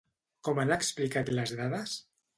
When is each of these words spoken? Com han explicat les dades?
Com 0.47 0.61
han 0.63 0.73
explicat 0.77 1.31
les 1.41 1.57
dades? 1.63 1.99